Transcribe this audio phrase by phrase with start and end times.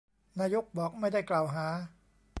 [0.39, 1.65] นายก บอกไม่ได้กล่าวหา